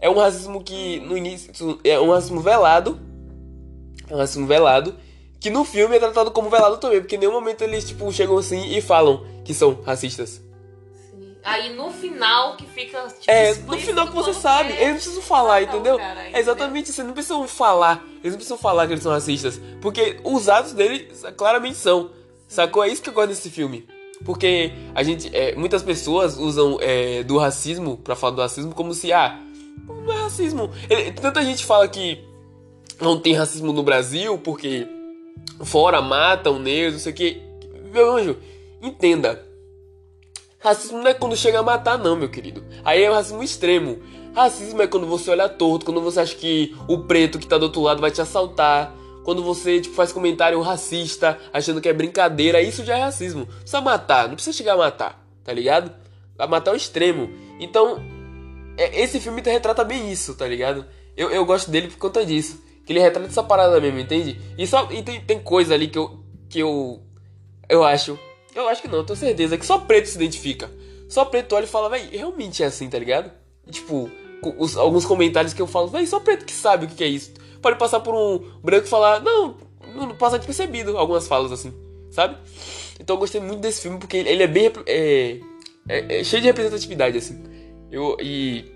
É 0.00 0.10
um 0.10 0.18
racismo 0.18 0.62
que 0.62 1.00
no 1.00 1.16
início. 1.16 1.52
É 1.84 1.98
um 1.98 2.10
racismo 2.10 2.40
velado. 2.40 3.00
É 4.08 4.14
um 4.14 4.18
racismo 4.18 4.46
velado. 4.46 4.94
Que 5.40 5.50
no 5.50 5.64
filme 5.64 5.96
é 5.96 5.98
tratado 5.98 6.30
como 6.30 6.50
velado 6.50 6.78
também. 6.78 7.00
Porque 7.00 7.16
em 7.16 7.18
nenhum 7.18 7.32
momento 7.32 7.62
eles, 7.62 7.86
tipo, 7.86 8.10
chegam 8.12 8.36
assim 8.38 8.76
e 8.76 8.80
falam 8.80 9.24
que 9.44 9.54
são 9.54 9.80
racistas. 9.84 10.42
Sim. 11.10 11.34
Aí 11.44 11.74
no 11.74 11.90
final 11.90 12.56
que 12.56 12.66
fica. 12.66 13.02
Tipo, 13.08 13.30
É, 13.30 13.54
no 13.54 13.78
final 13.78 14.06
que 14.08 14.14
você 14.14 14.34
sabe, 14.34 14.70
quer 14.72 14.82
eles 14.82 14.86
não 14.88 14.94
precisam 14.94 15.22
falar, 15.22 15.60
matar 15.60 15.74
o 15.74 15.74
entendeu? 15.76 15.98
cara, 15.98 16.28
É 16.30 16.38
exatamente 16.40 16.90
isso, 16.90 17.00
eles 17.00 17.06
não 17.08 17.14
precisam 17.14 17.48
falar. 17.48 18.04
Eles 18.16 18.32
não 18.32 18.38
precisam 18.38 18.58
falar 18.58 18.86
que 18.86 18.92
eles 18.92 19.02
são 19.02 19.12
racistas. 19.12 19.60
Porque 19.80 20.18
os 20.24 20.48
atos 20.48 20.72
deles 20.72 21.24
claramente 21.36 21.76
são. 21.76 22.10
Sacou? 22.48 22.84
É 22.84 22.88
isso 22.88 23.02
que 23.02 23.08
eu 23.08 23.14
gosto 23.14 23.28
desse 23.28 23.50
filme. 23.50 23.86
Porque 24.24 24.72
a 24.94 25.02
gente. 25.02 25.30
é, 25.36 25.54
muitas 25.54 25.82
pessoas 25.82 26.36
usam 26.38 26.78
é, 26.80 27.22
do 27.22 27.36
racismo, 27.38 27.98
pra 27.98 28.16
falar 28.16 28.34
do 28.34 28.42
racismo, 28.42 28.74
como 28.74 28.94
se, 28.94 29.12
ah, 29.12 29.38
não 29.86 30.12
é 30.12 30.22
racismo. 30.22 30.70
Ele- 30.88 31.12
tanta 31.12 31.44
gente 31.44 31.64
fala 31.64 31.86
que 31.88 32.24
não 33.00 33.18
tem 33.18 33.34
racismo 33.34 33.72
no 33.72 33.82
Brasil 33.82 34.38
porque 34.38 34.86
fora 35.64 36.00
matam 36.00 36.58
negros, 36.58 36.94
não 36.94 37.00
sei 37.00 37.12
o 37.12 37.14
que. 37.14 37.42
Meu 37.92 38.16
anjo, 38.16 38.36
entenda. 38.82 39.44
Racismo 40.58 40.98
não 40.98 41.06
é 41.06 41.14
quando 41.14 41.36
chega 41.36 41.60
a 41.60 41.62
matar, 41.62 41.98
não, 41.98 42.16
meu 42.16 42.28
querido. 42.28 42.64
Aí 42.84 43.02
é 43.02 43.10
o 43.10 43.14
racismo 43.14 43.42
extremo. 43.42 43.98
Racismo 44.34 44.82
é 44.82 44.86
quando 44.86 45.06
você 45.06 45.30
olha 45.30 45.48
torto, 45.48 45.86
quando 45.86 46.00
você 46.00 46.20
acha 46.20 46.34
que 46.34 46.74
o 46.88 46.98
preto 46.98 47.38
que 47.38 47.46
tá 47.46 47.56
do 47.56 47.64
outro 47.64 47.82
lado 47.82 48.00
vai 48.00 48.10
te 48.10 48.20
assaltar. 48.20 48.94
Quando 49.24 49.42
você 49.42 49.80
tipo, 49.80 49.94
faz 49.94 50.12
comentário 50.12 50.60
racista, 50.60 51.38
achando 51.52 51.80
que 51.80 51.88
é 51.88 51.92
brincadeira, 51.92 52.60
isso 52.62 52.84
já 52.84 52.96
é 52.96 53.02
racismo. 53.02 53.46
Precisa 53.46 53.80
matar, 53.80 54.28
não 54.28 54.34
precisa 54.34 54.56
chegar 54.56 54.74
a 54.74 54.76
matar, 54.76 55.26
tá 55.42 55.52
ligado? 55.52 55.90
A 56.38 56.46
matar 56.46 56.70
é 56.70 56.74
o 56.74 56.76
extremo. 56.76 57.28
Então, 57.58 58.00
esse 58.76 59.20
filme 59.20 59.40
retrata 59.42 59.84
bem 59.84 60.10
isso, 60.10 60.34
tá 60.34 60.46
ligado? 60.46 60.84
Eu, 61.16 61.30
eu 61.30 61.44
gosto 61.44 61.70
dele 61.70 61.88
por 61.88 61.98
conta 61.98 62.24
disso. 62.24 62.62
Que 62.84 62.92
ele 62.92 63.00
retrata 63.00 63.28
essa 63.28 63.42
parada 63.42 63.80
mesmo, 63.80 63.98
entende? 63.98 64.40
E, 64.56 64.66
só, 64.66 64.88
e 64.92 65.02
tem, 65.02 65.20
tem 65.20 65.40
coisa 65.40 65.74
ali 65.74 65.88
que 65.88 65.98
eu, 65.98 66.20
que 66.48 66.60
eu. 66.60 67.00
Eu 67.68 67.82
acho. 67.82 68.18
Eu 68.54 68.68
acho 68.68 68.80
que 68.80 68.88
não, 68.88 68.98
eu 68.98 69.04
tenho 69.04 69.18
certeza 69.18 69.58
que 69.58 69.66
só 69.66 69.78
preto 69.78 70.06
se 70.06 70.16
identifica. 70.16 70.70
Só 71.08 71.24
preto 71.24 71.54
olha 71.54 71.64
e 71.64 71.68
fala, 71.68 71.88
véi, 71.90 72.08
realmente 72.12 72.62
é 72.62 72.66
assim, 72.66 72.88
tá 72.88 72.98
ligado? 72.98 73.30
E, 73.66 73.70
tipo, 73.70 74.10
os- 74.58 74.76
alguns 74.76 75.04
comentários 75.04 75.52
que 75.52 75.60
eu 75.60 75.66
falo, 75.66 75.88
véi, 75.88 76.06
só 76.06 76.20
preto 76.20 76.44
que 76.44 76.52
sabe 76.52 76.86
o 76.86 76.88
que, 76.88 77.02
é 77.02 77.08
isso. 77.08 77.32
Pode 77.60 77.76
passar 77.78 78.00
por 78.00 78.14
um 78.14 78.38
branco 78.62 78.86
e 78.86 78.90
falar, 78.90 79.20
não, 79.20 79.56
não 79.94 80.14
passa 80.14 80.38
despercebido 80.38 80.96
algumas 80.96 81.26
falas 81.26 81.50
assim, 81.52 81.72
sabe? 82.10 82.36
Então 83.00 83.16
eu 83.16 83.20
gostei 83.20 83.40
muito 83.40 83.60
desse 83.60 83.82
filme 83.82 83.98
porque 83.98 84.16
ele 84.16 84.42
é 84.42 84.46
bem. 84.46 84.70
É, 84.86 85.40
é- 85.88 86.20
é 86.20 86.24
cheio 86.24 86.40
de 86.42 86.48
representatividade, 86.48 87.18
assim. 87.18 87.42
Eu, 87.96 88.16
e. 88.20 88.74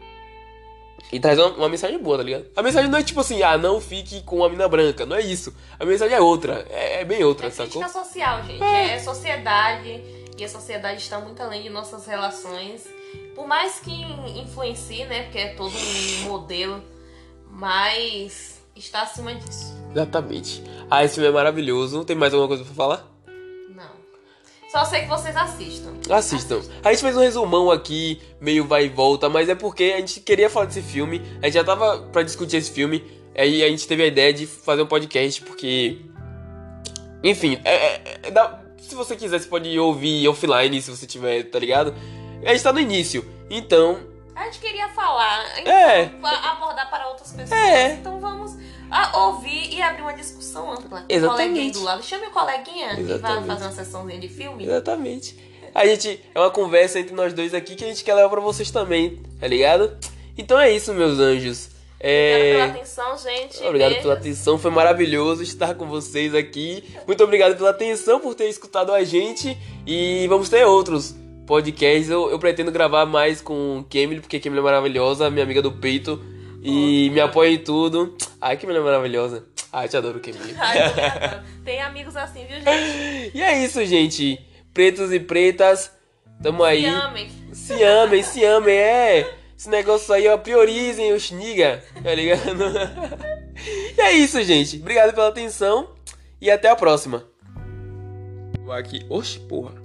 E 1.12 1.18
traz 1.20 1.38
uma, 1.38 1.48
uma 1.48 1.68
mensagem 1.68 1.98
boa, 1.98 2.16
tá 2.18 2.22
ligado? 2.22 2.46
A 2.56 2.62
mensagem 2.62 2.88
não 2.90 2.98
é 2.98 3.02
tipo 3.02 3.20
assim, 3.20 3.42
ah, 3.42 3.58
não 3.58 3.80
fique 3.80 4.22
com 4.22 4.44
a 4.44 4.48
mina 4.48 4.68
branca. 4.68 5.04
Não 5.04 5.16
é 5.16 5.20
isso. 5.20 5.52
A 5.78 5.84
mensagem 5.84 6.16
é 6.16 6.20
outra. 6.20 6.64
É, 6.70 7.00
é 7.00 7.04
bem 7.04 7.22
outra, 7.24 7.48
É 7.48 7.50
sacou? 7.50 7.82
crítica 7.82 8.04
social, 8.04 8.42
gente. 8.44 8.62
É. 8.62 8.98
sociedade. 9.00 10.02
E 10.38 10.44
a 10.44 10.48
sociedade 10.48 11.00
está 11.00 11.18
muito 11.20 11.42
além 11.42 11.62
de 11.62 11.68
nossas 11.68 12.06
relações. 12.06 12.86
Por 13.34 13.46
mais 13.46 13.78
que 13.80 13.92
influencie, 14.40 15.04
né? 15.04 15.24
Porque 15.24 15.38
é 15.38 15.48
todo 15.54 15.74
um 15.76 16.22
modelo. 16.28 16.82
Mas 17.50 18.60
está 18.76 19.02
acima 19.02 19.34
disso. 19.34 19.74
Exatamente. 19.90 20.62
Ah, 20.90 21.04
esse 21.04 21.14
filme 21.16 21.28
é 21.28 21.32
maravilhoso. 21.32 22.04
Tem 22.04 22.16
mais 22.16 22.32
alguma 22.32 22.48
coisa 22.48 22.64
pra 22.64 22.72
falar? 22.74 23.09
Só 24.70 24.84
sei 24.84 25.02
que 25.02 25.08
vocês 25.08 25.36
assistam. 25.36 25.92
Assistam. 26.08 26.60
A 26.84 26.92
gente 26.92 27.02
fez 27.02 27.16
um 27.16 27.20
resumão 27.20 27.70
aqui, 27.70 28.20
meio 28.40 28.64
vai 28.66 28.84
e 28.84 28.88
volta, 28.88 29.28
mas 29.28 29.48
é 29.48 29.54
porque 29.54 29.92
a 29.94 29.98
gente 29.98 30.20
queria 30.20 30.48
falar 30.48 30.66
desse 30.66 30.82
filme. 30.82 31.20
A 31.42 31.46
gente 31.46 31.54
já 31.54 31.64
tava 31.64 31.98
pra 32.12 32.22
discutir 32.22 32.56
esse 32.58 32.70
filme. 32.70 33.04
Aí 33.36 33.64
a 33.64 33.68
gente 33.68 33.86
teve 33.86 34.02
a 34.02 34.06
ideia 34.06 34.32
de 34.32 34.46
fazer 34.46 34.82
um 34.82 34.86
podcast, 34.86 35.42
porque. 35.42 35.98
Enfim, 37.22 37.58
é, 37.64 37.74
é- 37.74 38.02
é- 38.24 38.30
dá- 38.30 38.60
se 38.78 38.94
você 38.94 39.14
quiser, 39.16 39.40
você 39.40 39.48
pode 39.48 39.76
ouvir 39.78 40.26
offline, 40.28 40.80
se 40.80 40.90
você 40.90 41.06
tiver, 41.06 41.44
tá 41.44 41.58
ligado? 41.58 41.94
A 42.44 42.50
gente 42.52 42.62
tá 42.62 42.72
no 42.72 42.80
início. 42.80 43.24
Então, 43.50 43.98
A 44.34 44.44
gente 44.44 44.58
queria 44.60 44.88
falar, 44.90 45.44
então, 45.60 45.70
É. 45.70 46.10
abordar 46.22 46.88
para 46.88 47.08
outras 47.08 47.30
pessoas. 47.32 47.52
É. 47.52 47.92
Então 47.94 48.18
vamos 48.18 48.56
ah, 48.90 49.26
ouvir 49.26 49.74
e 49.74 49.80
abrir 49.80 50.02
uma 50.02 50.14
discussão 50.14 50.72
ampla. 50.72 51.04
Exatamente. 51.08 51.48
Coleguinha 51.48 51.72
do 51.72 51.82
lado. 51.82 52.02
Chame 52.02 52.26
o 52.26 52.30
coleguinha 52.30 52.92
e 52.92 53.02
vai 53.02 53.14
Exatamente. 53.14 53.46
fazer 53.46 53.64
uma 53.64 53.72
sessãozinha 53.72 54.20
de 54.20 54.28
filme. 54.28 54.64
Exatamente. 54.64 55.50
A 55.74 55.86
gente 55.86 56.20
é 56.34 56.40
uma 56.40 56.50
conversa 56.50 56.98
entre 56.98 57.14
nós 57.14 57.32
dois 57.32 57.54
aqui 57.54 57.76
que 57.76 57.84
a 57.84 57.86
gente 57.86 58.02
quer 58.02 58.14
levar 58.14 58.28
pra 58.28 58.40
vocês 58.40 58.70
também, 58.70 59.22
tá 59.38 59.46
ligado? 59.46 59.96
Então 60.36 60.58
é 60.58 60.70
isso, 60.72 60.92
meus 60.92 61.18
anjos. 61.18 61.70
É... 62.00 62.34
Obrigada 62.34 62.72
pela 62.72 62.80
atenção, 62.80 63.18
gente. 63.18 63.62
Obrigado 63.62 63.94
pela 64.02 64.14
atenção, 64.14 64.58
foi 64.58 64.70
maravilhoso 64.70 65.42
estar 65.42 65.74
com 65.74 65.86
vocês 65.86 66.34
aqui. 66.34 66.82
Muito 67.06 67.22
obrigado 67.22 67.56
pela 67.56 67.70
atenção, 67.70 68.18
por 68.18 68.34
ter 68.34 68.48
escutado 68.48 68.92
a 68.92 69.04
gente. 69.04 69.56
E 69.86 70.26
vamos 70.28 70.48
ter 70.48 70.64
outros 70.64 71.14
podcasts. 71.46 72.08
Eu, 72.08 72.30
eu 72.30 72.38
pretendo 72.38 72.72
gravar 72.72 73.04
mais 73.04 73.40
com 73.40 73.84
Kemily, 73.88 74.20
porque 74.20 74.40
Kemily 74.40 74.60
é 74.60 74.64
maravilhosa, 74.64 75.30
minha 75.30 75.44
amiga 75.44 75.60
do 75.60 75.72
peito. 75.72 76.20
E 76.62 77.10
me 77.10 77.20
apoia 77.20 77.50
em 77.50 77.58
tudo. 77.58 78.16
Ai, 78.40 78.56
Kemily 78.56 78.78
é 78.78 78.82
maravilhosa. 78.82 79.44
Ai, 79.72 79.88
te 79.88 79.96
adoro, 79.96 80.20
adoro. 80.20 81.42
Tem 81.64 81.80
amigos 81.80 82.16
assim, 82.16 82.44
viu, 82.46 82.56
gente? 82.56 83.30
E 83.34 83.42
é 83.42 83.64
isso, 83.64 83.84
gente. 83.84 84.38
Pretos 84.74 85.12
e 85.12 85.20
pretas, 85.20 85.92
tamo 86.42 86.62
aí. 86.62 86.82
Se 86.82 86.88
amem. 86.88 87.30
Se 87.52 87.82
amem, 87.82 88.22
se 88.22 88.44
amem, 88.44 88.76
é. 88.76 89.34
Esse 89.56 89.68
negócio 89.68 90.12
aí, 90.14 90.26
ó, 90.26 90.38
priorizem 90.38 91.12
os 91.12 91.30
nigga, 91.30 91.84
tá 92.02 92.14
ligado? 92.14 92.64
e 93.96 94.00
é 94.00 94.12
isso, 94.12 94.42
gente. 94.42 94.76
Obrigado 94.78 95.14
pela 95.14 95.28
atenção 95.28 95.90
e 96.40 96.50
até 96.50 96.68
a 96.70 96.76
próxima. 96.76 97.26
Vou 98.60 98.72
aqui. 98.72 99.04
Oxe, 99.08 99.38
porra. 99.40 99.79